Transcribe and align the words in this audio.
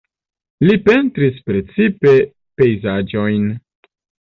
Li 0.67 0.77
pentris 0.87 1.37
precipe 1.51 2.17
pejzaĝojn. 2.59 3.51